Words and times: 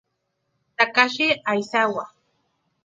Takashi 0.77 1.27
Aizawa 1.51 2.05